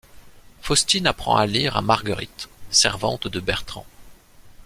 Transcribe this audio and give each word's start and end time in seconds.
Faustine 0.63 1.05
apprend 1.05 1.35
à 1.35 1.45
lire 1.45 1.77
à 1.77 1.83
Marguerite, 1.83 2.49
servante 2.71 3.27
de 3.27 3.39
Bertrand. 3.39 3.85